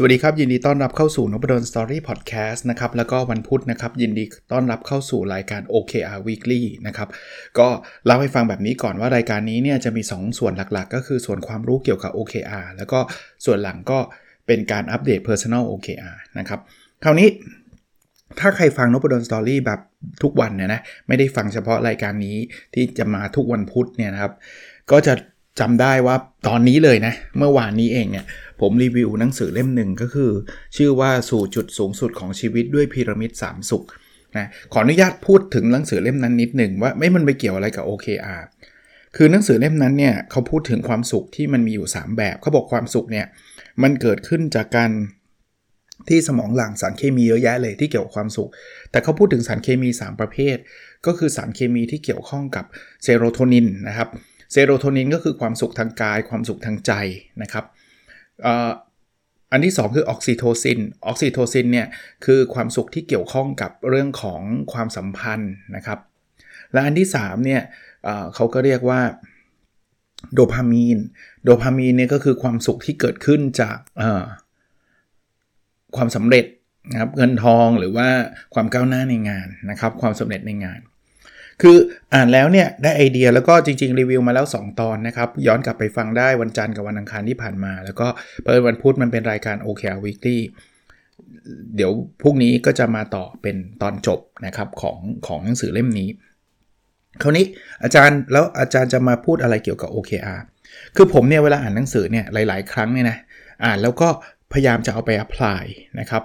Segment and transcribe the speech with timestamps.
[0.00, 7.08] สวัสดีครับ ยินดีต้อนรับเข้าสู่นบดอนสตอรี่พอดแคสต์นะครับแล้วก็วันพุธนะครับ ยินดีต้อนรับเข้าสู่รายการ OKR Weekly นะครับ
[7.58, 7.68] ก็
[8.06, 12.98] เล่าให้ฟังแบบนี้ก่อนว่ารายการนี้เนี่ยจะมี 2 ส่วนหลักๆ ก็คือส่วนความรู้เกี่ยวกับ OKR แล้วก็
[13.44, 13.98] ส่วนหลังก็
[14.46, 16.60] เป็นการอัปเดต Personal OKR นะครับ
[17.04, 17.28] คราวนี้
[18.40, 19.80] ถ้าใครฟังนบดอนสตอรี่แบบ
[20.22, 22.36] ทุกวันเนี่ยนะไม่ได้ฟังเฉพาะรายการนี้
[22.74, 24.32] ที่จะมาทุกวันพุธเนี่ยนะครับ
[24.92, 25.14] ก็จะ
[25.60, 26.16] จำได้ว่า
[26.48, 28.24] ตอนนี้เลยนะ เมื่อวานนี้เองเนี่ย
[28.60, 30.30] ผมรีวิวหนังสือเล่มหนึ่งก็คือ
[30.76, 33.84] ชื่อว่าสู่จุดสูงสุดของชีวิตด้วยพีระมิด3สุข
[34.36, 38.42] นะขออนุญาตพูดถึงหนังสือเล่มนั้นนิดหนึ่งว่าไม่มันไปเกี่ยวอะไรกับ OKR
[39.16, 43.26] คือหนังสือเล่มนั้นเนี่ยเขาพูดถึงความสุขที่มันมีอยู่ 3 แบบเขาบอกความสุขเนี่ย
[43.82, 44.90] มันเกิดขึ้นจากการ
[46.08, 48.50] ที่สมองหลั่งสารเคมีเยอะแยะเลยที่เกี่ยวกับความสุข
[48.90, 50.56] แต่เขาพูดถึงสารเคมี 3 ประเภท
[51.06, 52.64] ก็คือสารเคมีที่เกี่ยวข้องกับ
[53.02, 54.08] เซโรโทนินนะครับ
[54.52, 56.92] เซโรโทนินก็คือความสุขทางกาย ความสุขทางใจ
[57.42, 57.64] นะครับ
[59.52, 61.86] อันที่ 2 คือออกซิโทซิน ออกซิโทซินเนี่ย
[62.24, 64.40] คือความสุขที่เกี่ยวข้องกับเรื่องของ
[64.72, 65.98] ความสัมพันธ์นะครับ
[66.72, 67.62] และอันที่3เนี่ย
[68.34, 69.00] เขาก็เรียกว่า
[70.34, 70.98] โดพามีน
[71.44, 73.76] โดพามีนเนี่ยก็คือความสุขที่เกิดขึ้นจาก
[75.96, 76.44] ความสำเร็จ
[76.92, 78.08] นะครับเงินทองหรือว่า
[78.54, 80.80] ความก้าวหน้าในงานนะครับ ความสำเร็จในงาน
[81.62, 81.76] คือ
[82.14, 88.06] อ่านแล้วเนี่ยได้ไอเดียแล้วก็จริง ๆ รีวิวมาแล้ว 2 ตอนนะครับ ย้อนกลับไปฟังได้วันจันทร์กับวันอังคารที่ผ่านมา แล้วก็
[88.42, 90.38] เปิดวันพุธมันเป็นรายการ OKR Weekly
[91.76, 91.92] เดี๋ยว
[92.22, 96.08] พรุ่งนี้ก็จะมาต่อเป็นตอนจบนะครับของของหนังสือเล่มนี้
[97.22, 97.46] คราวนี้
[97.82, 100.40] อาจารย์แล้วอาจารย์จะมาพูดอะไรเกี่ยวกับ OKR
[100.96, 103.18] คือผมเนี่ยเวลาอ่านหนังสือเนี่ยหลาย ๆ ครั้งเนี่ยนะ
[103.64, 104.08] อ่านแล้วก็
[104.52, 105.62] พยายามจะเอาไป apply
[106.00, 106.22] นะครับ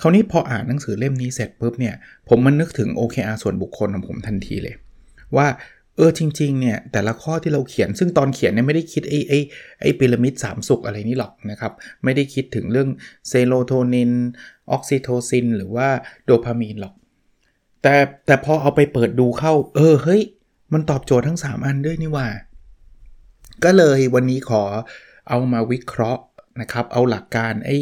[0.00, 1.94] คราวนี้พออ่านหนังสือเล่มนี้เสร็จปุ๊บเนี่ย
[2.28, 4.74] ผมมันนึกถึง OKR ส่วนบุคคลของผมทันทีเลย
[5.36, 5.46] ว่า
[5.96, 9.38] เออจริงๆเนี่ยแต่ละข้อที่เราเขียนซึ่งตอนเขียนเนี่ยไม่ได้คิดไอ้ไอ้
[9.80, 11.72] ไอ้พีระมิดสามสุขอะไรนี่หรอกนะครับ
[12.04, 12.88] ไม่ได้คิดถึงเรื่อง
[13.28, 14.12] เซโรโทนิน
[14.70, 15.88] ออกซิโทซิน หรือว่า
[16.24, 16.94] โดพามีนหรอก
[17.82, 17.94] แต่
[18.26, 20.22] แต่พอเอาไปเปิดดูเข้า เออเฮ้ย
[20.72, 22.26] มันตอบโจทย์ทั้ง 3 อันด้วยนี่หว่า
[23.64, 24.62] ก็เลยวันนี้ขอ
[25.28, 26.22] เอามาวิเคราะห์
[26.60, 27.76] นะครับ เอาหลักการไอ้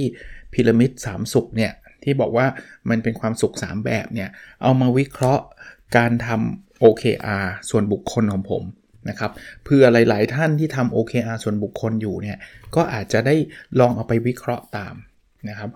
[0.53, 1.73] พีระมิด3สุขเนี่ย
[2.05, 2.47] ที่บอกว่า
[2.91, 4.29] มันเป็นความสุข 3 แบบเนี่ย
[4.63, 5.45] เอามาวิเคราะห์
[5.97, 8.63] การทำ OKR ส่วนบุคคลของผม
[9.09, 9.31] นะครับ
[9.65, 12.39] เพื่อหลาย ๆ ท่านที่ทำ OKR ส่วนบุคคลอยู่เนี่ย
[12.75, 13.35] ก็อาจจะได้
[13.81, 14.95] ลองเอาไปวิเคราะห์ตาม
[15.49, 15.71] นะครับ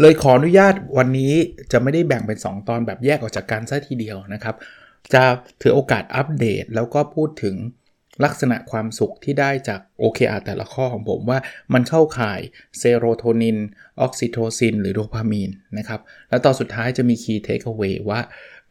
[0.00, 1.32] เลยขออนุญาตวันนี้
[1.72, 4.54] จะไม่ได้แบ่งเป็น 2 ตอนแบบแยกออกจากกันซะทีเดียวนะครับ
[5.14, 5.22] จะ
[5.62, 7.56] ถือโอกาสอัปเดตแล้วก็พูดถึง
[8.24, 11.38] ลักษณะความสุขที่ได้จาก OKR แต่ละข้อของผมว่า
[11.74, 12.40] มันเข้าข่าย
[12.78, 13.58] เซโรโทนิน
[14.00, 18.20] ออกซิโทซิน หรือโดพามีนนะครับ แล้วตอนสุดท้ายจะมี Key Takeaway ว่า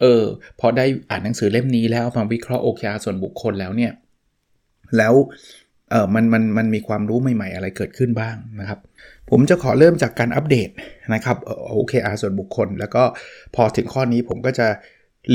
[0.01, 0.23] เออ
[0.59, 3.91] พอได้อ่านหนังสือเล่มนี้แล้วมาวิเคราะห์ OKR ส่วนบุคคลแล้วเนี่ย
[4.97, 5.13] แล้ว
[5.91, 8.79] เออมันมันมันมีความรู้ใหม่ ๆ อะไรเกิดขึ้นบ้างนะครับ
[9.29, 10.69] ผมจะขอเริ่มจากการอัปเดต
[11.13, 11.37] นะครับ
[11.77, 13.03] OKR ส่วนบุคคล แล้วก็
[13.55, 14.67] พอถึงข้อนี้ผมก็จะ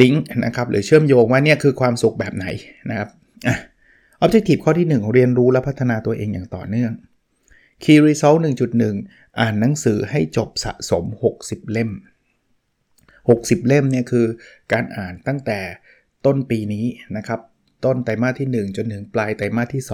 [0.01, 2.47] ลิงก์นะครับหรือเชื่อมโยงว่าเนี่ยคือความสุขแบบไหน
[2.91, 3.09] นะครับ
[4.23, 6.93] Objective ข้อที่ 1 เรียนรู้และพัฒนาตัวเองอย่างต่อเนื่อง
[7.83, 8.39] Key Result
[8.89, 11.05] 1.1 อ่านหนังสือให้จบสะสม
[11.41, 11.91] 60 เล่ม
[12.99, 14.27] 60 เล่มเนี่ยคือ
[14.73, 15.61] การอ่านตั้งแต่
[16.27, 16.87] ต้นปีนี้
[17.17, 17.41] นะครับ
[17.85, 19.85] ต้นไตรมาสที่ 1 จนถึงปลายไตรมาสที่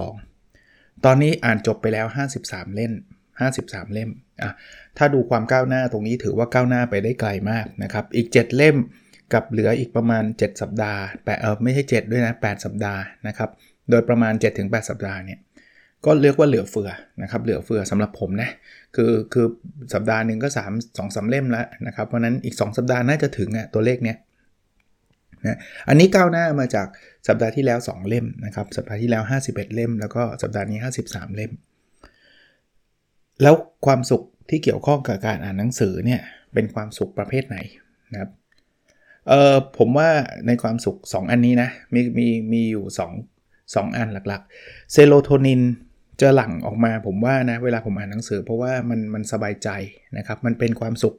[0.47, 2.07] 2 ตอนนี้อ่านจบไปแล้ว
[2.41, 2.93] 53 เล่ม
[3.41, 4.11] 53 เล่ม
[4.43, 4.53] อะ
[4.99, 8.77] ถ้าดูความก้าวหน้าตรงนี้ถือว่าก้าวหน้าไปได้ไกลมากนะครับ อีก 7 เล่ม
[9.33, 13.51] กับเหลืออีกประมาณ 7 สัปดาห์แปเออไม่ใช่ 7 ด้วยนะ 8 สัปดาห์นะครับ
[13.91, 15.39] โดยประมาณ 7-8 สัปดาห์เนี่ย
[16.05, 16.91] ก็เรียกว่าเหลือเฟือ
[17.23, 18.51] นะครับเหลือเฟือสำหรับผมนะ
[18.97, 19.47] คือคือ
[19.95, 24.17] สัปดาห์หนึ่งก็ 3 2 3 เล่มแล้วนะครับ เพราะนั้นอีก 2 สัปดาห์น่าจะถึงอะตัวเลขเนี้ย
[25.47, 25.59] นะ
[25.89, 26.87] อันนี้ก้าวหน้ามาจาก
[27.29, 31.53] สัปดาห์ที่แล้ว 2 เล่มนะครับสัปดาห์ที่แล้ว 51 เล่ม แล้วก็สัปดาห์นี้ 53 เล่ม
[33.43, 33.55] แล้ว
[33.87, 36.21] ความสุขที่เกี่ยวข้องกับการอ่านหนังสือเนี่ย
[36.55, 37.57] เป็นความสุขประเภทไหน
[38.13, 38.31] นะครับ
[39.29, 40.09] เออผมว่า
[40.47, 42.85] ในความสุข 2 อันนี้นะมีมีมีอยู่
[43.17, 43.40] 2
[43.75, 45.63] 2 อันหลักๆ เซโรโทนิน
[46.21, 49.69] จะหลั่งออกมาผมว่านะ เวลาผมอ่านหนังสือ เพราะว่ามันมันสบายใจ
[50.17, 51.17] นะครับ มันเป็นความสุข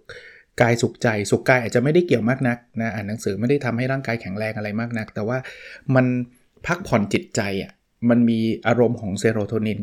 [0.62, 5.38] กายสุขใจ สุขกายอาจจะไม่ได้เกี่ยวมากนักนะอ่านหนังสือไม่ได้ทำให้ร่างกายแข็งแรงอะไรมากนัก แต่ว่า
[5.96, 6.06] มัน
[6.68, 7.72] พักผ่อนจิตใจอะ
[8.10, 9.80] มันมีอารมณ์ของเซโรโทนิน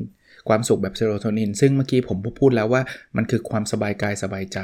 [0.48, 2.82] ความสุขแบบเซโรโทนิน ซึ่งเมื่อกี้ผมพูดแล้วว่า
[3.16, 4.58] มันคือความสบายกายสบายใจ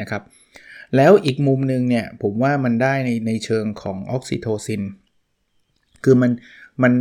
[0.00, 0.22] นะครับ
[0.96, 4.82] แล้วอีกมุมหนึ่งเนี่ยผมว่ามันได้ในในเชิงของออกซิโทซิน
[6.04, 6.30] คือมัน
[6.82, 6.92] มัน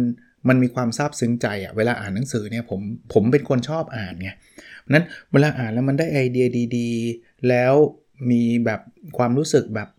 [0.50, 2.81] มันมีความซาบซึ้งใจอะเวลาอ่านหนังสือเนี่ยผม
[3.13, 4.30] ผมเป็นคนชอบอ่านไง
[4.94, 6.47] นั้นเวลาอ่านแล้วมันได้ไอเดีย
[6.77, 7.74] ดีๆ แล้ว
[8.31, 8.80] มีแบบ
[9.18, 9.89] ความรู้สึกแบบ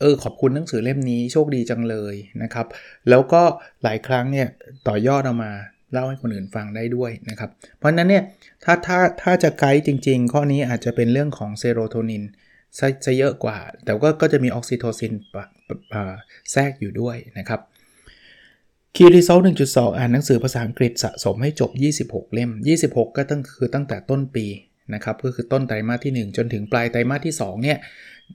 [0.00, 2.66] เออขอบคุณหนังสือเล่มนี้โชคดีจังเลยนะครับ
[3.08, 3.42] แล้วก็
[3.82, 4.48] หลายครั้งเนี่ย
[4.88, 5.52] ต่อยอดออกมา
[5.92, 8.24] เล่าให้คนอื่นฟังได้ด้วยนะครับ เพราะนั้นเนี่ย
[8.64, 12.24] ถ้าถ้าถ้าจะไกด์จริง ๆ ข้อนี้อาจจะเป็นเรื่องของเซโรโทนิน
[13.04, 15.12] ซะเยอะกว่า แต่ก็ก็จะมีออกซิโทซิน
[16.52, 17.60] แทรกอยู่ด้วยนะครับ
[18.96, 21.70] คีรีโซล1.2 อ่านหนังสือภาษาอังกฤษสะสมให้จบ
[22.12, 22.50] 26 เล่ม
[22.84, 24.46] 26 ก็ตั้งคือตั้งแต่ต้นปี
[24.94, 27.78] นะครับก็คือต้นไตรมาสที่ 1 จนถึงปลายไตรมาสที่ 2 เนี่ย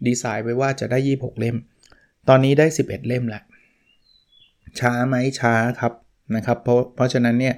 [0.08, 1.58] ดีไซน์ไว้ว่าจะได้ 26 เล่ม
[2.30, 3.44] ตอนนี้ได้ 11 เล่มแล้ว
[4.80, 5.94] ช้าไหมช้าครับ
[6.36, 7.56] นะครับ เพราะเพราะฉะนั้นเนี่ย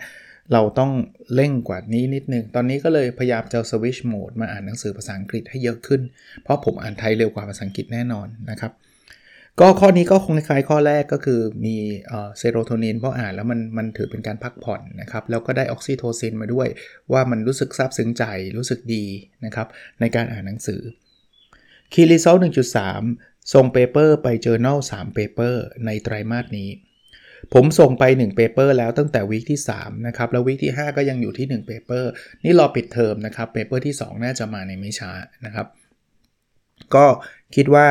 [0.54, 0.92] เราต้อง
[1.36, 6.02] เร่งกว่านี้นิดนึง ตอนนี้ก็เลยพยายามจะสวิชโหมดมาอ่านหนังสือภาษาอังกฤษให้เยอะขึ้น
[6.44, 8.72] เพราะผมอ่านไทยเร็วกว่าภาษาอังกฤษแน่นอนนะครับ
[9.62, 11.76] ก็ข้อนี้ก็คงคล้ายข้อแรกก็คือมี
[12.10, 16.68] เซโรโทนินเพราะอ่านแล้วมันมันถือเป็นการพักผ่อนนะครับ แล้วก็ได้ออกซิโทซินมาด้วย
[17.14, 18.24] ว่ามันรู้สึกซาบซึ้งใจ
[18.58, 19.06] รู้สึกดี
[19.46, 19.68] นะครับ
[20.00, 20.82] ในการอ่านหนังสือ
[21.94, 22.38] key result
[22.96, 26.70] 1.3 ส่ง paper ไป Journal 3 paper ในไตรมาสนี้
[27.54, 32.04] ผมส่งไป1 paper แล้วตั้งแต่ week ที่3นะครับแล้ว week ที่ 5 ก็ยังอยู่ที่1 paper
[32.44, 35.12] นี่รอปิดเทอมนะครับ paper ที่ 2 น่าจะมาในไม่ช้า
[35.46, 35.68] นะครับ
[36.96, 37.06] ก็
[37.56, 37.88] คิดว่า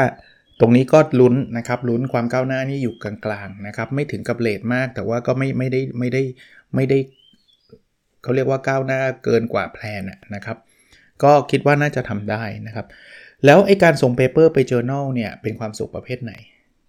[0.60, 6.22] ตรงนี้ก็ลุ้นนะครับลุ้นความก้าวหน้านี่อยู่กลางๆนะครับไม่ถึงกับ late มากแต่ว่าก็ไม่ไม่ได้ไม่ได้
[6.74, 6.98] ไม่ได้
[8.22, 10.02] เขาเรียกว่าก้าวหน้าเกินกว่า plan
[10.34, 10.56] นะครับ
[11.22, 12.86] ก็คิดว่าน่าจะทำได้นะครับ
[13.44, 16.32] แล้วไอ้การส่ง paper ไป journal เนี่ยเป็นความสุขประเภทไหน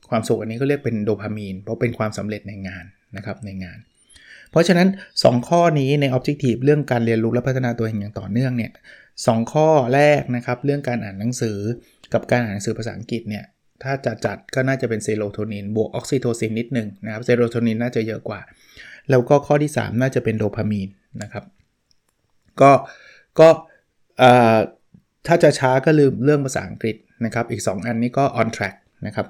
[0.10, 2.86] ความสุขอันนี้ก็เรียกเป็นโดพามีน เพราะเป็นความสำเร็จในงาน
[3.16, 3.78] นะครับในงาน
[4.52, 4.88] เพราะฉะนั้น
[5.20, 8.72] 2 ข้อนี้ใน Objective เรื่องการเรียนรู้และพัฒนาตัวเองอย่างต่อเนื่องเนี่ย
[9.28, 11.58] สข้อแรกนะครับเรื่องการอ่านหนังสือ
[12.14, 13.44] กับการอ่านหนังสือภาษาอังกฤษเนี่ย
[13.83, 18.39] ถ้าจะจัดก็น่าจะเป็นเซโรโทนินบวกออกซิโทซินนิดนึงนะครับเซโรโทนินน่าจะเยอะกว่า
[19.10, 20.89] แล้วก็ข้อที่ 3 น่าจะเป็นโดพามีน
[21.22, 21.44] นะครับ
[22.62, 22.72] ก็
[23.39, 23.50] ก็
[25.27, 26.95] ถ้าจะช้าก็ลืมเรื่องภาษาอังกฤษ
[27.25, 28.75] นะครับ อีก 2 อันนี้ก็ on track
[29.07, 29.27] นะครับ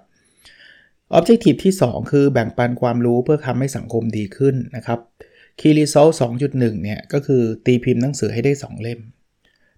[1.18, 5.00] Objective ที่ 2 คือแบ่งปันความรู้เพื่อทำให้สังคมดีขึ้นนะครับ
[5.60, 6.14] Key Result
[6.48, 9.00] 2.1 เนี่ย ก็คือตีพิมพ์หนังสือให้ได้ 2 เล่ม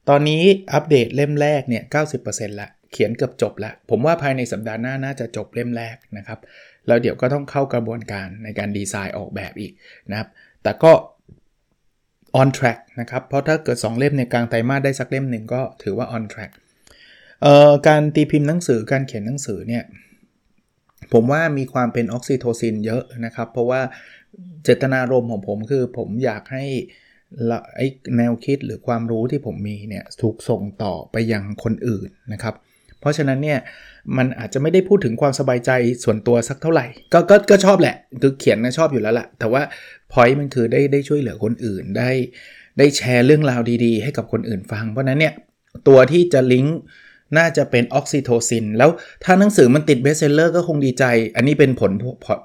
[0.10, 0.42] ตอนนี้
[0.74, 1.84] อัปเดตเล่มแรกเนี่ย
[2.22, 6.40] 90%ละ เขียนเกือบจบแล้ว ผมว่าภายในสัปดาห์หน้าน่าจะจบเล่มแรกนะครับ
[6.88, 9.72] แล้วเดี๋ยวก็ต้องเข้ากระบวนการในการดีไซน์ออกแบบอีก
[10.12, 10.30] นะครับ
[10.64, 10.92] แต่ก็
[12.42, 16.52] on track นะครับ เพราะถ้าเกิด 2 เล่มในกลางไตรมาสได้สักเล่มหนึ่งก็ถือว่า on track
[17.42, 19.84] เอ่อการตีพิมพ์หนังสือการเขียนหนังสือเนี่ย
[21.14, 23.82] ผมว่ามีความเป็นออกซิโทซินเยอะนะครับ เพราะว่า
[24.64, 26.66] เจตนารมณ์ของผมคือผมอยากให้
[27.76, 27.88] ไอ้
[28.18, 32.56] แนวคิดหรือความรู้ที่ผมมีเนี่ยถูกส่งต่อไปยังคนอื่นนะครับ
[33.00, 33.60] เพราะฉะนั้นเนี่ย
[34.18, 35.72] มันอาจจะไม่ได้พูดถึงความสบายใจ
[36.04, 39.62] ส่วนตัวสักเท่าไหร่ ก็ก็ก็ชอบแหละ คือเขียนนะชอบอยู่แล้วแหละแต่ว่า
[40.12, 42.12] พอยต์มันคือได้ได้ช่วยเหลือคนอื่นได้
[42.78, 45.34] ได้แชร์เรื่องราวดีๆ ให้กับคนอื่นฟัง เพราะนั้นเนี่ย
[45.88, 46.78] ตัวที่จะลิงก์
[47.38, 48.90] น่าจะเป็นออกซิโทซิน แล้ว
[49.24, 51.06] ถ้าหนังสือมันติด bestseller ก็คงดีใจ
[51.36, 51.92] อันนี้เป็นผล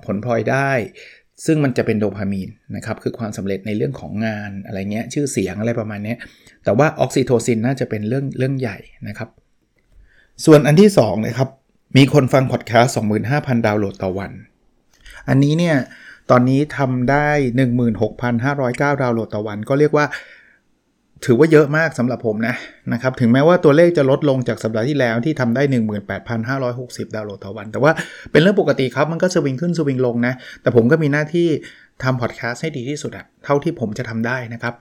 [0.05, 0.73] ผลพลอยได้
[1.47, 6.15] ซึ่งมันจะเป็นโดพามีนนะครับ คือความสำเร็จในเรื่องของงานอะไรเงี้ย ชื่อเสียงอะไรประมาณนี้
[6.65, 8.79] แต่ว่าออกซิโทซินน่าจะเป็นเรื่องเรื่องใหญ่
[9.09, 9.29] นะครับ
[10.45, 11.49] ส่วนอันที่2นะครับ
[11.97, 12.95] มีคนฟังพอดแคสต์
[13.31, 14.31] 25,000 ดาวน์โหลดต่อวัน
[15.29, 15.77] อันนี้เนี่ย
[16.31, 17.27] ตอนนี้ทำได้
[18.11, 20.07] 16,509 ดาวน์โหลดต่อวัน ก็เรียกว่า
[21.25, 22.55] ถือว่าเยอะมากสำหรับผมนะ
[22.93, 25.63] นะครับถึงแม้ว่าตัวเลขจะลดลงจากสัปดาห์ที่แล้วที่ทำได้
[26.39, 27.93] 18,560 ดาวน์โหลดต่อวัน แต่ว่า
[28.33, 31.49] เป็นเรื่องปกติครับมันก็สวิงขึ้นสวิงลงนะแต่ผมก็มีหน้าที่
[32.03, 34.75] ทำพอดแคสต์ให้ดีที่สุดอะเท่าที่ผมจะทำได้นะครับ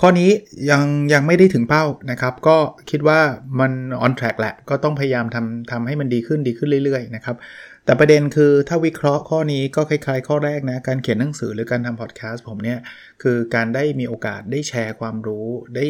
[0.00, 0.30] ข้อนี้
[0.70, 0.82] ยัง
[1.12, 2.56] ยังไม่ได้ถึงเป้านะครับ ก็
[2.90, 3.20] คิดว่า
[3.60, 3.72] มัน
[4.04, 7.36] on track แหละ ก็ต้องพยายามทำทำให้มันดีขึ้นดีขึ้นเรื่อยๆนะครับ
[7.84, 12.78] แต่ประเด็นคือถ้าวิเคราะห์ข้อนี้ก็คล้ายๆ ข้อแรกนะ การเขียนหนังสือหรือการทำพอดแคสต์ผมเนี่ย
[13.22, 15.46] คือการได้มีโอกาสได้แชร์ความรู้
[15.76, 15.86] ได้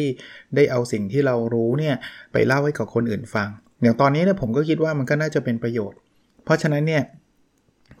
[0.55, 1.95] ได้เอาสิ่งที่เรารู้เนี่ย
[2.33, 3.49] ไปเล่าให้กับคนอื่นฟัง
[3.81, 5.99] อย่างตอนนี้เนี่ยผมก็คิดว่ามันก็น่าจะเป็นประโยชน์
[6.43, 7.03] เพราะฉะนั้นเนี่ย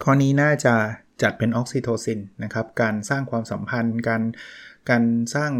[0.03, 0.73] ข้อนี้น่าจะ
[1.21, 4.21] จัดเป็นออกซิโทซินนะครับ การสร้างความสัมพันธ์ การ
[4.89, 5.03] การ
[5.35, 5.51] สร้าง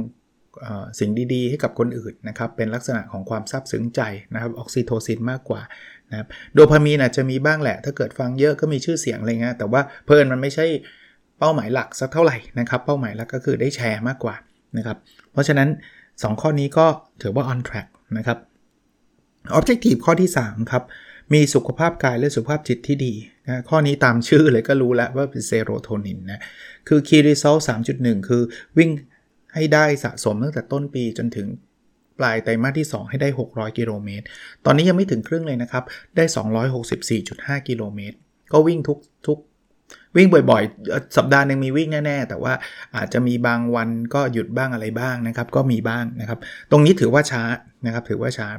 [0.99, 4.01] สิ่งดีๆ ให้กับคนอื่นนะครับ เป็นลักษณะของความซาบซึ้งใจ
[4.33, 5.61] นะครับ ออกซิโทซินมากกว่า
[6.11, 10.65] นะครับโดพามีนอาจจะมีบ้างแหละ ถ้าเกิดฟังเยอะก็มีชื่อเสียงอะไรเงี้ยแต่ว่าเพลินมันไม่ใช่
[11.39, 14.35] เป้าหมายหลักสักเท่าไหร่นะครับ เป้าหมายหลักก็คือได้แชร์มากกว่า
[14.77, 14.97] นะครับ
[15.31, 15.69] เพราะฉะนั้น
[16.05, 16.85] 2 ข้อนี้ก็
[17.21, 18.37] ถือว่า on track นะครับ
[19.57, 20.83] objective ข้อที่ 3 ครับ
[21.33, 23.13] มีสุขภาพกายและสุขภาพจิตที่ดี
[23.47, 26.41] นะข้อนี้ตามชื่อเลยก็รู้แล้วว่าเป็นเซโรโทนินนะ
[26.87, 27.61] คือ key result
[27.93, 28.41] 3.1 คือ
[28.77, 28.89] วิ่ง
[29.55, 31.47] ให้ได้สะสมตั้งแต่ต้นปีจนถึง
[32.19, 34.25] ปลายไตรมาสที่ 2 ให้ได้ 600 กิโลเมตร
[34.65, 35.83] ตอนนี้ยังไม่ถึงครึ่งเลยนะครับ
[36.15, 36.23] ได้
[36.95, 38.17] 264.5 กิโลเมตร
[38.51, 38.97] ก็วิ่งทุก
[39.27, 39.39] ทุก
[40.15, 42.53] วิ่งบ่อยๆ สัปดาห์หนึ่งมีวิ่งแน่ๆ แต่ว่า
[42.95, 46.39] อาจจะมีบางวันก็หยุดบ้างอะไรบ้างนะครับ ก็มีบ้างนะครับ
[46.71, 47.43] ตรงนี้ถือว่าช้า
[47.85, 48.49] นะครับ ถือว่าช้า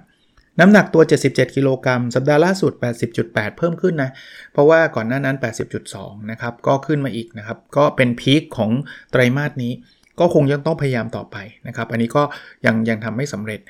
[0.61, 2.73] น้ำหนักตัว 77 กิโลกรัม สัปดาห์ล่าสุด
[3.15, 4.11] 80.8 เพิ่มขึ้นนะ
[4.53, 5.37] เพราะว่าก่อนหน้านั้น
[5.83, 8.71] 80.2 นะครับ ก็ขึ้นมาอีกนะครับ ก็เป็นพีคของ
[9.11, 9.73] ไตรมาสนี้
[10.20, 11.37] ก็คงยังต้องพยายามต่อไป
[11.68, 12.23] นะครับ อันนี้ก็
[12.66, 13.61] ยังยังทำไม่สำเร็จ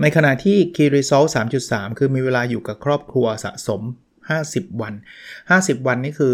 [0.00, 1.28] ในขณะที่ Key Result
[1.62, 3.82] 3.3 คือมีเวลาอยู่กับครอบครัวสะสม
[4.30, 4.94] 50 วัน
[5.40, 6.32] 50 วันนี่คือ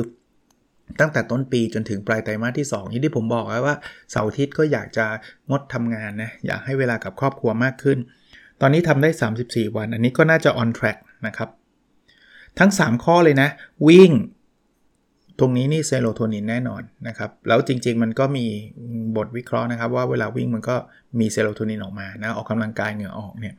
[1.00, 3.76] ตั้งแต่ต้นปีจนถึงปลายไตรมาสที่2อย่างที่ผมบอกไว้ว่า
[4.10, 5.06] เสาร์อาทิตย์ก็อยากจะ
[5.50, 7.98] งดทำงานนะ อยากให้เวลากับครอบครัวมากขึ้น
[8.60, 9.10] ตอนนี้ทำได้
[9.44, 11.48] 34 วัน อันนี้ก็น่าจะ on track นะครับ
[12.58, 13.48] ทั้ง 3 ข้อเลยนะ
[13.88, 14.10] วิ่ง
[15.38, 18.46] ตรงนี้นี่เซโรโทนินแน่นอนนะครับ แล้วจริง ๆ มันก็มี
[19.16, 20.76] บทวิเคราะห์นะครับ ว่าเวลาวิ่งมันก็
[21.20, 23.54] มีเซโรโทนินออกมานะออกกำลังกายเหงื่อออกเนี่ย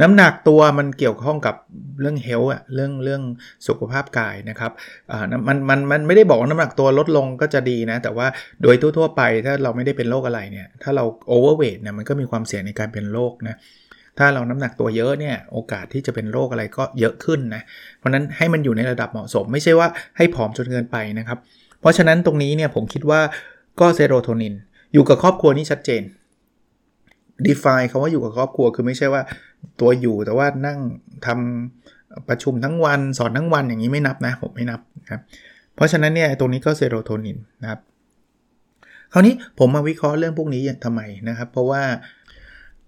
[0.00, 1.54] น้ำหนักตัวมันเกี่ยวข้องกับ
[2.00, 3.22] เรื่อง health อะเรื่องเรื่อง
[3.66, 4.72] สุขภาพกายนะครับ
[5.12, 8.26] อ่ามันมันมันไม่ได้บอกว่าน้ำหนักตัวลดลงก็จะดีนะ แต่ว่า
[8.62, 13.56] โดยทั่วๆไปถ้าเราไม่ได้เป็นโรคอะไรเนี่ย ถ้าเรา overweight เนี่ยมันก็มีความเสี่ยงในการเป็นโรคนะ
[14.18, 17.62] ถ้าเราน้ำหนักตัวเยอะเนี่ยโอกาสที่จะเป็นโรคอะไรก็เยอะขึ้นนะ
[17.98, 21.38] เพราะนั้นให้มันอยู่ในระดับเหมาะสม ไม่ใช่ว่าให้ผอมจนเกินไปนะครับ
[21.80, 23.20] เพราะฉะนั้นตรงนี้เนี่ยผมคิดว่า
[23.80, 24.54] ก็เซโรโทนิน
[24.92, 26.02] อยู่กับครอบครัวนี่ชัดเจน
[27.46, 29.22] define คาว่าอยู่กับครอบครัวคือไม่ใช่ว่า
[29.80, 30.78] ตัวอยู่แต่ว่านั่ง
[31.26, 35.20] ทำประชุมทั้งวันสอนทั้งวันอย่างนี้ไม่นับนะผมไม่นับนะครับ
[35.74, 37.80] เพราะฉะนั้นเนี่ยตรงนี้ก็เซโรโทนินนะครับ
[39.12, 41.82] คราวนี้ผมมาวิเคราะห์เรื่องพวกนี้ทำไมนะครับ เพราะว่า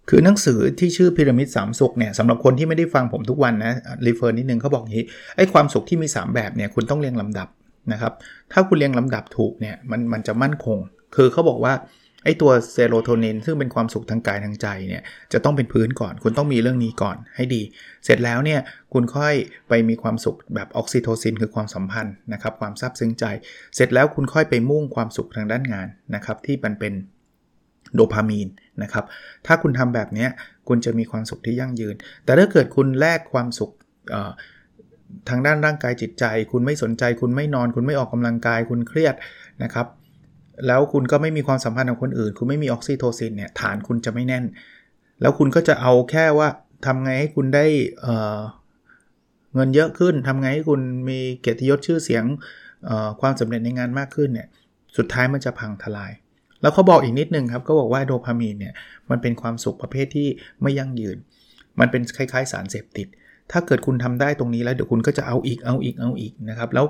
[0.09, 3.73] คือหนังสือที่ชื่อพีระมิดสามสุขเนี่ยสำหรับคนที่ไม่ได้ฟังผมทุกวันนะ
[4.07, 5.05] refer นิดนึงเขาบอกงี้
[5.37, 7.49] ไอ้ความสุขที่มี 3 แบบเนี่ยคุณต้องเรียงลำดับ
[7.93, 8.13] นะครับ
[8.53, 10.79] ถ้าคุณเรียงลำดับถูกเนี่ยมันมันจะมั่นคง
[11.17, 11.75] คือเขาบอกว่า
[12.25, 17.63] ไอ้ตัวเซโรโทนินซึ่งเป็นความสุขทางกายทางใจเนี่ยจะต้องเป็นพื้นก่อน คุณต้องมีเรื่องนี้ก่อนให้ดี
[18.05, 18.61] เสร็จแล้วเนี่ย
[18.93, 19.35] คุณค่อย
[19.69, 23.25] ไปมีความสุขแบบออกซิโทซินคือความสัมพันธ์นะครับความซาบซึ้งใจ
[23.75, 26.93] เสร็จแล้วคุณค่อยไปมุ่งความสุขทางด้านงานนะครับที่มันเป็น
[27.95, 28.49] โดพามีน
[28.83, 29.05] นะครับ
[29.47, 30.27] ถ้าคุณทำแบบนี้
[30.69, 33.71] คุณจะมีความสุขที่ยั่งยืน แต่ถ้าเกิดคุณแลกความสุข
[35.29, 39.15] ทางด้านร่างกายจิตใจ คุณไม่สนใจ คุณไม่นอน คุณไม่ออกกำลังกาย คุณเครียด
[39.63, 39.87] นะครับ
[40.67, 44.45] แล้วคุณก็ไม่มีความสัมพันธ์กับคนอื่น คุณไม่มีออกซิโทซินเนี่ยฐานคุณจะไม่แน่น
[45.21, 46.49] แล้วคุณก็จะเอาแค่ว่า
[46.87, 47.67] ทำไงให้คุณได้
[48.03, 52.25] เเงินเยอะขึ้นทำไงให้คุณมีเกียรติยศชื่อเสียง
[53.21, 54.49] ความสำเร็จในงานมากขึ้นเนี่ย
[54.97, 56.13] สุดท้ายมันจะพังทลาย
[56.65, 58.75] แล้วเขาบอกอีกนิดนึงครับก็บอกว่าโดพามีนเนี่ย
[59.11, 60.29] มันเป็นความสุขประเภทที่
[60.63, 61.17] ไม่ยั่งยืน
[61.81, 63.09] มันเป็นคล้ายๆ สารเสพติด
[63.53, 66.85] ถ้าเกิดคุณทำได้ตรงนี้แล้วเดี๋ยวคุณก็จะเอาอีกเอาอีกเอาอีกนะครับแล้ว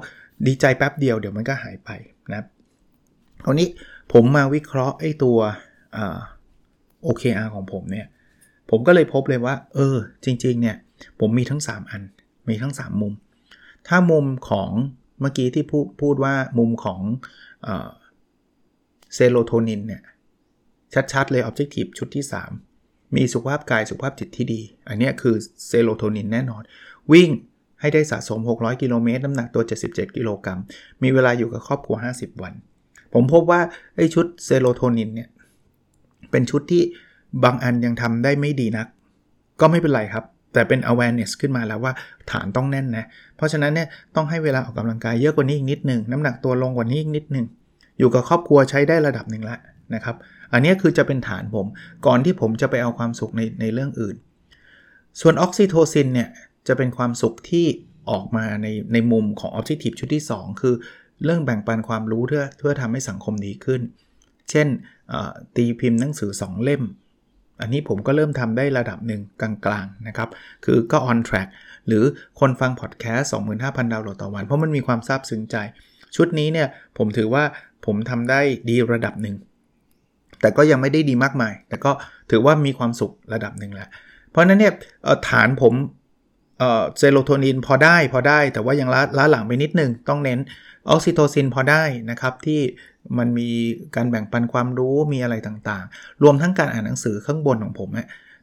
[0.47, 1.91] ดีใจแป๊บเดียวเดี๋ยวมันก็หายไป
[2.31, 2.47] นะครับ
[3.45, 3.69] คราวนี้
[4.13, 5.39] ผมมาวิเคราะห์ไอ้ตัว
[7.03, 8.07] โอเคอาร์ของผมเนี่ย
[8.71, 10.77] ผมก็เลยพบเลยว่า เออ จริง ๆ เนี่ย
[11.21, 12.03] ผมมีทั้ง 3 อัน
[12.49, 13.13] มีทั้ง 3 มุม
[13.89, 14.71] ถ้ามุมของ
[15.21, 17.01] เมื่อกี้ที่พูดพูดว่ามุมของ
[19.15, 20.03] เซโรโทนินเนี่ย
[21.13, 22.25] ชัดๆเลย objective ชุดที่
[22.71, 25.35] 3 มีสุขภาพกายสุขภาพจิตที่ดี อันนี้คือ
[25.67, 26.63] เซโรโทนินแน่นอน
[27.13, 27.31] วิ่ง
[27.81, 30.61] ให้ได้สะสม 600 กิโลเมตร น้ำหนักตัว 77 กิโลกรัม
[31.03, 32.55] มีเวลาอยู่กับครอบครัว 50 วัน
[33.15, 33.61] ผมพบว่า
[33.97, 35.29] ไอ้ชุดเซโรโทนินเนี่ย
[36.31, 36.83] เป็นชุดที่
[37.45, 38.87] บางอันยังทำได้ไม่ดีนัก
[39.61, 41.93] ก็ไม่เป็นไรครับ แต่เป็น awareness ขึ้นมาแล้วว่า
[42.31, 43.05] ฐานต้องแน่นนะ
[43.37, 47.47] เพราะฉะนั้นเนี่ยต้องให้เวลาออกกำลังกายเยอะกว่านี้อีกนิดหนึ่ง น้ำหนักตัวลงกว่านี้อีกนิดหนึ่ง
[47.99, 49.59] อยู่กับครอบครัวใช้ได้ระดับหนึ่งแล้ว
[49.95, 50.17] นะครับ
[50.53, 51.67] อันนี้คือจะเป็นฐานผม
[52.07, 54.17] ก่อนที่ผมจะไปเอาความสุขในในเรื่องอื่น
[55.21, 56.29] ส่วนออกซิโทซินเนี่ย
[56.69, 57.67] จะเป็นความสุขที่
[58.11, 60.75] ออกมาในในมุมของ Objective ชุดที่ 2 คือ
[61.25, 63.81] เรื่องแบ่งปันความรู้เพื่อเพื่อทำให้สังคมดีขึ้น
[64.51, 64.67] เช่น
[65.57, 66.83] ตีพิมพ์หนังสือ 2 เล่ม
[67.61, 70.29] อันนี้ผมก็เริ่มทำได้ระดับหนึ่งกลางๆนะครับ
[70.65, 71.49] คือก็ on track
[71.87, 72.05] หรือ
[72.41, 73.31] คนฟังพอดแคสต์
[73.63, 75.57] 25,000 ดาวน์โหลดต่อวัน เพราะมันมีความซาบซึ้งใจ
[76.17, 76.69] ชุดนี้เนี่ย
[76.99, 77.45] ผมถือว่า
[77.87, 79.37] ผมทำได้ดีระดับหนึ่ง
[80.41, 81.93] แต่ก็ยังไม่ได้ดีมากมาย แต่ก็
[82.31, 83.89] ถือว่ามีความสุขระดับหนึ่งแล้ว
[84.31, 84.73] เพราะนั้นเนี่ย
[85.29, 85.75] ฐานผม
[86.99, 90.41] เซโรโทนินพอได้พอได้ แต่ว่ายังล้าล้าหลังไปนิดนึง ต้องเน้น
[90.91, 92.61] ออกซิโทซินพอได้นะครับที่
[93.19, 93.49] มันมี
[93.97, 97.89] การแบ่งปันความรู้มีอะไรต่างๆ รวมทั้งการอ่านหนังสือข้างบนของผม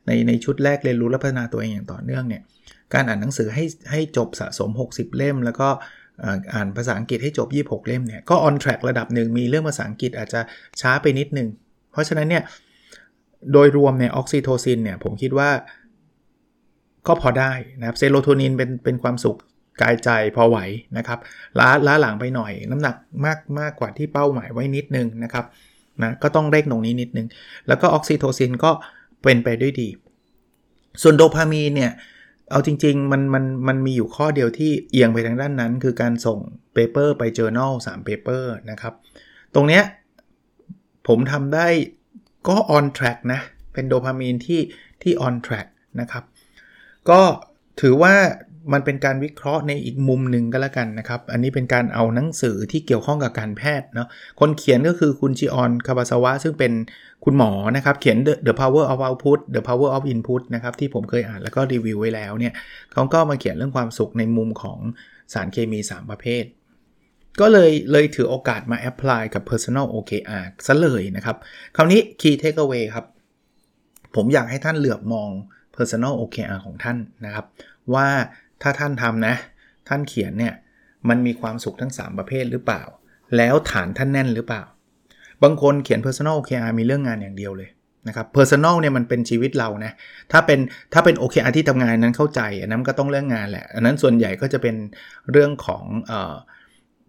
[0.08, 2.42] ในในชุดแรกเรียนรู้และพัฒนาตัวเองอย่างต่อเนื่องเนี่ย
[2.94, 5.70] การอ่านหนังสือให้ให้จบสะสม 60 เล่ม แล้วก็
[6.54, 10.42] อ่านภาษาอังกฤษให้จบ 26 เล่มเนี่ยก็ on track ระดับหนึ่งมีเรื่องภาษาอังกฤษอาจจะ
[10.82, 11.48] ช้าไปนิดนึง
[11.92, 12.44] เพราะฉะนั้นเนี่ย
[13.54, 15.50] โดยรวมเนี่ยออกซิโทซินเนี่ยผมคิดว่า
[17.08, 19.38] ก็พอได้นะครับเซโรโทนินเป็นเป็นความสุข
[19.82, 20.58] กายใจพอไหว
[20.98, 21.20] นะครับ
[21.60, 25.46] ล้าล้าหลังไปหน่อย น้ำหนักมากมากกว่าที่เป้าหมายไว้นิดนึงนะครับ
[26.01, 27.28] นะก็ต้องเร่งตรงนี้นิดนึง
[27.68, 28.72] แล้วก็ออกซิโทซินก็
[29.24, 29.90] เป็นไปด้วยดี
[31.01, 31.92] ส่วนโดพามีนเนี่ย
[32.51, 36.39] เอาจริง ๆ มันมันมันมีอยู่ข้อเดียวที่เอียงไปทางด้านนั้น คือการส่ง
[36.74, 38.93] paper ไป journal 3 paper นะครับ
[39.55, 39.84] ตรงเนี้ย
[41.08, 41.67] ผมทำได้
[42.48, 43.41] ก็ on track นะ
[43.74, 44.62] เป็นโดพามีนที่
[45.01, 45.67] ที่ on track
[46.00, 46.24] นะครับ
[47.10, 47.22] ก็
[47.81, 48.15] ถือว่า
[48.74, 54.08] มันเป็นการวิเคราะห์ในอีกมุมหนึ่งก็แล้วกันนะครับ อันนี้เป็นการเอาหนังสือที่เกี่ยวข้องกับการแพทย์เนาะ
[54.39, 56.74] คนเขียนก็คือคุณชิออนคาบาซาวะซึ่งเป็น
[57.25, 62.53] คุณหมอนะครับ เขียน The, The Power of Output The Power of Input นะครับ ที่ผมเคยอ่านแล้วก็รีวิวไว้แล้วเนี่ย
[62.91, 64.80] เขาก็มาเขียนเรื่องความสุขในมุมของ
[65.34, 66.44] สารเคมี 3 ประเภท
[67.39, 71.38] ก็เลยเลยถือโอกาสมา apply กับ Personal OKR ซะเลยนะครับ
[71.75, 73.06] คราวนี้ Key Takeaway ครับ
[74.15, 75.30] ผมอยากให้ท่านเหลือบมอง
[75.75, 77.46] Personal OKR ของท่านนะครับ
[77.94, 78.08] ว่า
[78.62, 79.36] ถ้าท่านทำนะ
[79.88, 80.53] ท่านเขียนเนี่ย
[81.10, 82.84] มันมีความสุขทั้ง 3 ประเภทหรือเปล่า
[83.38, 84.63] แล้วฐานท่านแน่นหรือเปล่า
[85.44, 87.70] บางคนเขียน personal OKR มีเรื่องงานอย่างเดียวเลย
[88.08, 89.91] นะครับ personal เนี่ยมันเป็นชีวิตเรานะ
[90.32, 90.60] ถ้าเป็น
[90.94, 94.75] ถ้าเป็น OKR ที่ทำงานนั้นเข้าใจอันนั้นก็ต้องเรื่องงานแหละอันนั้นส่วนใหญ่ก็จะเป็น
[95.32, 95.84] เรื่องของ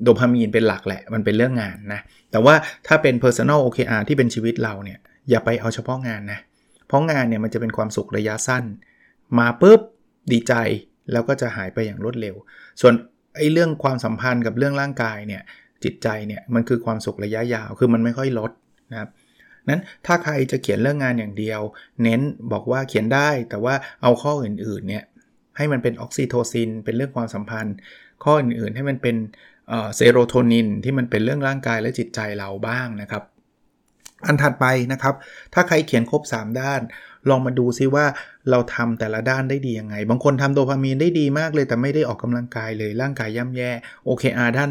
[0.02, 2.54] โดพามีนเป็นหลักแหละมันเป็นเรื่องงานนะแต่ว่า
[2.86, 4.98] ถ้าเป็น personal OKR ที่เป็นชีวิตเราเนี่ย
[5.30, 6.40] อย่าไปเอาเฉพาะงานนะ
[6.86, 8.64] เพราะงานเนี่ยมันจะเป็นความสุขระยะสั้น
[9.38, 9.80] มาปุ๊บ
[10.32, 10.54] ดีใจ
[11.12, 12.34] แล้วก็จะหายไปอย่างรวดเร็ว
[12.80, 12.94] ส่วน
[13.36, 15.42] ไอ้เรื่องความสัมพันธ์กับเรื่องร่างกายเนี่ย
[15.84, 18.50] จิตใจเนี่ยมันคือความสุขระยะยาวคือมันไม่ค่อยลด
[18.92, 19.10] นะครับ
[19.68, 21.60] นั้นถ้าใครจะเขียนเรื่องงานอย่างเดียว
[22.02, 22.20] เน้น
[22.52, 25.04] บอกว่าเขียนได้แต่ว่าเอาข้ออื่นๆเนี่ย
[25.56, 27.74] ให้มันเป็นออกซิโทซิน เป็นเรื่องความสัมพันธ์
[28.24, 29.16] ข้ออื่นๆให้มันเป็น
[29.68, 33.22] เซโรโทนินที่มันเป็นเรื่องร่างกายและจิตใจเราบ้างนะครับ
[34.26, 35.14] อันถัดไปนะครับ
[35.54, 36.80] ถ้าใครเขียนครบ 3 ด้าน
[37.30, 38.06] ลองมาดูซิว่า
[38.50, 43.70] เราทำแต่ละด้านได้ดียังไง บางคนทำโดพามีนได้ดีมากเลย แต่ไม่ได้ออกกำลังกายเลยร่างกายย่ำแย่
[44.08, 44.70] OKR ด้าน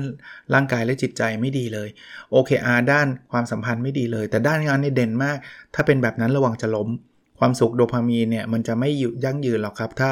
[0.54, 1.90] ร่างกายและจิตใจไม่ดีเลย
[2.34, 5.38] OKR ด้านความสัมพันธ์ไม่ดีเลย แต่ด้านงานนี่เด่นมาก
[5.76, 6.90] ถ้าเป็นแบบนั้นระวังจะล้ม
[7.40, 8.90] ความสุขโดพามีนเนี่ยมันจะไม่
[9.24, 10.12] ยั่งยืนหรอกครับ ถ้า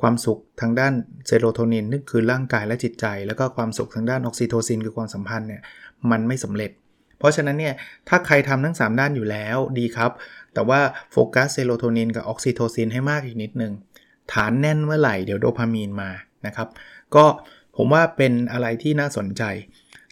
[0.00, 0.92] ความสุขทางด้าน
[1.26, 5.62] เซโรโทนินนั่นคือร่างกายและจิตใจ แล้วก็ความสุขทางด้านออกซิโทซินคือความสัมพันธ์เนี่ย
[6.10, 6.72] มันไม่สำเร็จ
[7.18, 7.74] เพราะฉะนั้นเนี่ย
[8.08, 10.10] ถ้าใครทำทั้ง 3 ด้านอยู่แล้วดีครับ
[10.54, 10.80] แต่ว่า
[11.12, 13.72] โฟกัสเซโรโทนินกับออกซิโทซินให้มากอีกนิดนึง
[14.32, 16.10] ฐานแน่นเมื่อไหร่เดี๋ยวโดพามีนมา
[16.46, 16.68] นะครับ
[17.14, 17.24] ก็
[17.76, 19.42] ผมว่าเป็นอะไรที่น่าสนใจ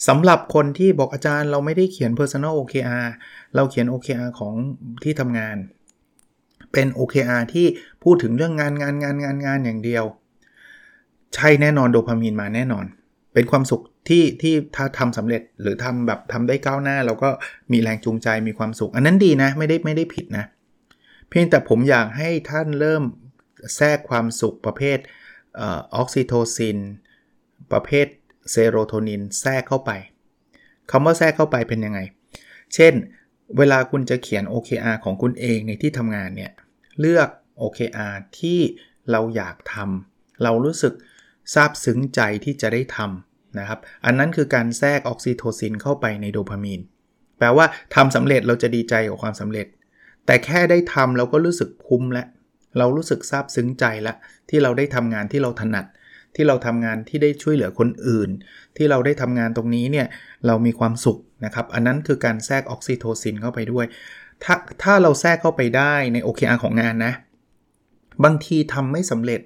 [0.09, 3.07] สำหรับคนที่บอกอาจารย์เราไม่ได้เขียน Personal OKR
[3.55, 4.55] เราเขียน OKR ของ
[5.03, 5.57] ที่ทำงาน
[6.72, 7.66] เป็น OKR ที่
[8.03, 10.05] พูดถึงเรื่องงานงานงานงานงานอย่างเดียว
[11.35, 12.85] ใช่แน่นอนโดพามีนมาแน่นอน
[13.35, 17.31] เป็นความสุข ที่ที่ถ้าทำสำเร็จหรือทำแบบทำได้ก้าวหน้า เราก็
[17.73, 20.45] มีแรงจูงใจมีความสุข อันนั้นดีนะไม่ได้ไม่ได้ผิดนะ
[21.29, 23.03] เพียงแต่ผมอยากให้ท่านเริ่ม
[23.77, 24.99] แทรกความสุขประเภท
[25.61, 25.66] อ
[25.97, 26.79] อกซิโทซิน
[27.73, 28.07] ประเภท
[28.51, 29.90] เซโรโทนินแทรกเข้าไป
[30.90, 32.01] คำว่าแทรกเข้าไปเป็นยังไง
[32.75, 32.95] เช่น
[33.59, 36.53] เวลาคุณจะเขียน OKR ของคุณเองในที่ทำงานเนี่ย
[37.01, 37.29] เลือก
[37.62, 38.61] OKR ที่
[39.11, 40.95] เราอยากทำเรารู้สึก
[41.55, 46.81] ซาบซึ้งใจที่จะได้ทำ นะครับ อันนั้นคือการแทรกออกซิโทซินเข้าไปในโดพามีน
[47.38, 49.66] แปลว่าทำสำเร็จเราจะดีใจกับความสำเร็จ
[50.27, 52.27] แต่แค่ได้ทำเราก็รู้สึกคุ้มแล้ว
[52.79, 54.14] เรารู้สึกซาบซึ้งใจละ
[54.51, 55.87] ที่เราได้ทำงานที่เราถนัด
[56.35, 58.31] ที่เราทำงานที่ได้ช่วยเหลือคนอื่น
[58.77, 60.07] ที่เราได้ทำงานตรงนี้เนี่ย
[60.47, 63.87] เรามีความสุขนะครับ อันนั้นคือการแทรกออกซิโทซินเข้าไปด้วย
[64.45, 67.12] ถ้าถ้าเราแทรกเข้าไปได้ใน OKR ของงานนะ
[68.25, 69.40] บางทีทำไม่สำเร็จ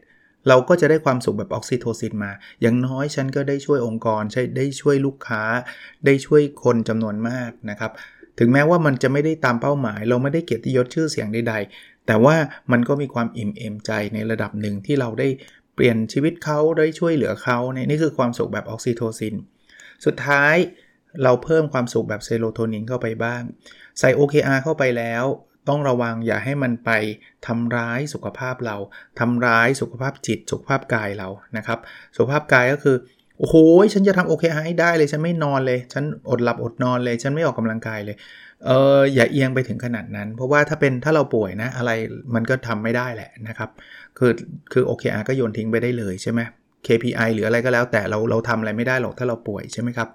[0.49, 5.43] เราก็จะได้ความสุขแบบออกซิโทซินมา อย่างน้อยฉันก็ได้ช่วยองค์กรใช่ได้ช่วยลูกค้า
[6.07, 7.93] ได้ช่วยคนจำนวนมากนะครับ
[8.39, 12.37] ถึงแม้ว่ามันจะไม่ได้ตามเป้าหมาย เราไม่ได้เกียรติยศชื่อเสียงใดๆ แต่ว่า
[12.73, 15.29] มันก็มีความอิ่มเอมใจในระดับหนึ่งที่เราได้
[15.75, 19.35] เปลี่ยนชีวิตเขาได้ช่วยเหลือเขาเนี่ยนี่คือความสุขแบบออกซิโทซิน
[20.05, 20.57] สุดท้าย
[21.23, 23.43] เราเพิ่มความสุขแบบเซโรโทนินเข้าไปบ้าง
[23.99, 25.25] ใส่ OKR เข้าไปแล้ว
[25.69, 26.91] ต้องระวังอย่าให้มันไป
[27.47, 28.77] ทำร้ายสุขภาพเรา
[29.21, 31.79] ทำร้ายสุขภาพจิต สุขภาพกายเรานะครับ
[32.17, 32.97] สุขภาพกายก็คือ
[33.39, 33.57] โอ้โห
[33.95, 38.17] ฉันจะทำโอเคให้ได้เลยฉันไม่นอนเลย ฉันอดหลับอดนอนเลย ฉันไม่ออกกำลังกายเลย
[38.67, 41.91] เอออย่าเอียงไปถึงขนาดนั้น เพราะว่าถ้าเป็นถ้าเราป่วยนะอะไร
[42.35, 43.71] มันก็ทำไม่ได้แหละนะครับ
[44.19, 44.33] คือ
[44.73, 46.41] คือ OKR ก็โยนทิ้งไปได้เลยใช่ไหม
[46.87, 50.09] KPI หรืออะไรก็แล้วแต่เราเราทำอะไรไม่ได้หรอกถ้าเราป่วยใช่ไหมครับ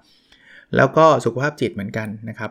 [0.76, 2.50] แล้วก็สุขภาพจิตเหมือนกันนะครับ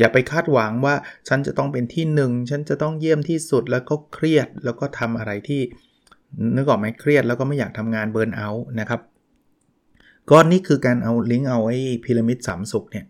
[0.00, 0.94] อย่าไปคาดหวังว่า
[1.28, 5.60] ฉันจะต้องเป็นที่หนึ่งฉันจะต้องเยี่ยมที่สุดแล้วก็เครียดแล้วก็ทำอะไรที่
[6.56, 9.00] นึกออกไหมเครียดแล้วก็ไม่อยากทำงานเบิร์นเอาท์นะครับ
[10.30, 13.06] ก็นี่คือการเอาลิงก์เอาไอ้พีระมิดสามสุขเนี่ย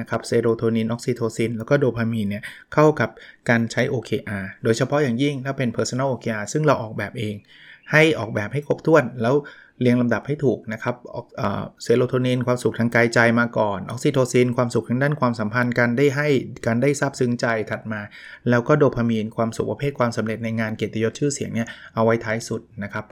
[0.00, 2.42] นะครับเซโรโทนินออกซิโทซินแล้วก็โดพามีนเนี่ย
[2.74, 3.10] เข้ากับ
[3.48, 7.34] การใช้ OKR โดยเฉพาะอย่างยิ่งถ้าเป็น Personal OKR ซึ่งเราออกแบบเอง
[7.92, 9.34] ให้ออกแบบให้ครบถ้วนแล้ว
[9.82, 10.94] เรียงลำดับให้ถูกนะครับ
[11.82, 16.28] เซโรโทนินความสุขทางกายใจมาก่อน ออกซิโทซินความสุขทางด้านความสัมพันธ์การได้ให้
[16.66, 18.00] การได้ซาบซึ้งใจถัดมา
[18.50, 23.04] แล้วก็โดพามีนความสุขประเภทความสำเร็จในงานเกียรติยศชื่อเสียงเนี่ยเอาไว้ท้ายสุดนะครับ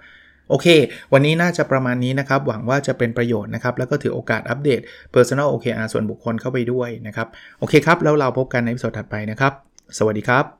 [0.48, 0.66] โอเค
[1.12, 4.80] วันนี้น่าจะประมาณนี้นะครับ หวังว่าจะเป็นประโยชน์นะครับ แล้วก็ถือโอกาสอัปเดต
[5.14, 7.28] Personal OKR ส่วนบุคคลเข้าไปด้วยนะครับ
[7.58, 9.52] โอเคครับ แล้วเราพบกันในวิดีโอถัดไปนะครับ
[9.98, 10.59] สวัสดีครับ